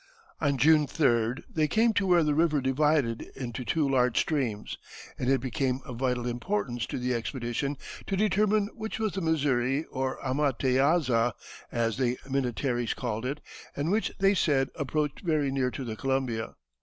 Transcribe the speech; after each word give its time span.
On 0.39 0.57
June 0.57 0.87
3d 0.87 1.43
they 1.53 1.67
came 1.67 1.93
to 1.93 2.07
where 2.07 2.23
the 2.23 2.33
river 2.33 2.59
divided 2.59 3.21
into 3.35 3.63
two 3.63 3.87
large 3.87 4.19
streams, 4.19 4.79
and 5.19 5.29
it 5.29 5.39
became 5.39 5.79
of 5.85 5.97
vital 5.97 6.25
importance 6.25 6.87
to 6.87 6.97
the 6.97 7.13
expedition 7.13 7.77
to 8.07 8.15
determine 8.17 8.69
which 8.73 8.97
was 8.97 9.13
the 9.13 9.21
Missouri 9.21 9.83
or 9.91 10.17
Ahmateahza, 10.23 11.33
as 11.71 11.97
the 11.97 12.17
Minnetarees 12.27 12.95
called 12.95 13.27
it, 13.27 13.41
and 13.75 13.91
which 13.91 14.11
they 14.17 14.33
said 14.33 14.69
approached 14.73 15.19
very 15.21 15.51
near 15.51 15.69
to 15.69 15.83
the 15.85 15.95
Columbia. 15.95 16.55